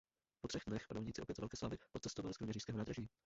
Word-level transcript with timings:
Po 0.41 0.47
třech 0.47 0.61
dnech 0.67 0.87
panovníci 0.87 1.21
opět 1.21 1.35
za 1.37 1.41
velké 1.41 1.57
slávy 1.57 1.77
odcestovali 1.93 2.33
z 2.33 2.37
kroměřížského 2.37 2.77
nádraží. 2.77 3.09